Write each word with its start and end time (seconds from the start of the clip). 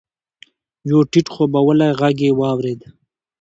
يو 0.89 0.99
ټيټ 1.11 1.27
خوبولی 1.35 1.89
ږغ 1.99 2.17
يې 2.25 2.29
واورېد. 2.39 2.81